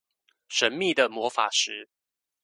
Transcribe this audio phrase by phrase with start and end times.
[0.47, 1.87] 神秘的魔法石